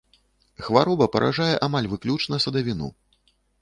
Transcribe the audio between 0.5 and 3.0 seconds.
Хвароба паражае амаль выключна садавіну.